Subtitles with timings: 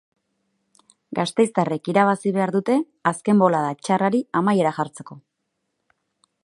[1.19, 2.79] Gasteiztarrek irabazi behar dute
[3.13, 5.21] azken bolada txarrari amaiera jartzeko.